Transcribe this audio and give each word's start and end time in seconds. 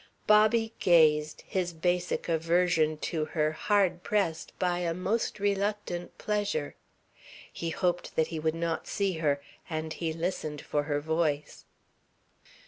Bobby 0.25 0.73
gazed, 0.79 1.43
his 1.45 1.73
basic 1.73 2.27
aversion 2.27 2.97
to 3.05 3.25
her 3.25 3.51
hard 3.51 4.01
pressed 4.01 4.51
by 4.57 4.79
a 4.79 4.95
most 4.95 5.39
reluctant 5.39 6.17
pleasure. 6.17 6.73
He 7.53 7.69
hoped 7.69 8.15
that 8.15 8.25
he 8.29 8.39
would 8.39 8.55
not 8.55 8.87
see 8.87 9.13
her, 9.19 9.39
and 9.69 9.93
he 9.93 10.11
listened 10.11 10.59
for 10.61 10.81
her 10.85 11.01
voice. 11.01 11.65